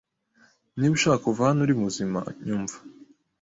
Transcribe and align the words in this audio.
Niba 0.77 0.93
ushaka 0.97 1.23
kuva 1.25 1.47
hano 1.47 1.59
uri 1.65 1.73
muzima, 1.83 2.19
nyumva. 2.45 2.77